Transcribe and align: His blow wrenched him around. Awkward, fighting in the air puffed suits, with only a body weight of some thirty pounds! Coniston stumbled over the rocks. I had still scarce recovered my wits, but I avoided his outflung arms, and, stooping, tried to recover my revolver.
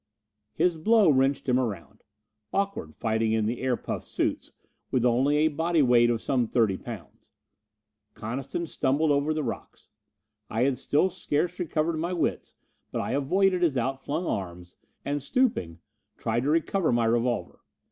His 0.55 0.77
blow 0.77 1.11
wrenched 1.11 1.47
him 1.47 1.59
around. 1.59 2.01
Awkward, 2.51 2.95
fighting 2.95 3.33
in 3.33 3.45
the 3.45 3.61
air 3.61 3.77
puffed 3.77 4.07
suits, 4.07 4.49
with 4.89 5.05
only 5.05 5.37
a 5.37 5.47
body 5.47 5.83
weight 5.83 6.09
of 6.09 6.23
some 6.23 6.47
thirty 6.47 6.75
pounds! 6.75 7.29
Coniston 8.15 8.65
stumbled 8.65 9.11
over 9.11 9.31
the 9.31 9.43
rocks. 9.43 9.89
I 10.49 10.63
had 10.63 10.79
still 10.79 11.11
scarce 11.11 11.59
recovered 11.59 11.97
my 11.99 12.13
wits, 12.13 12.55
but 12.91 12.99
I 12.99 13.11
avoided 13.11 13.61
his 13.61 13.77
outflung 13.77 14.25
arms, 14.25 14.75
and, 15.05 15.21
stooping, 15.21 15.77
tried 16.17 16.45
to 16.45 16.49
recover 16.49 16.91
my 16.91 17.05
revolver. 17.05 17.59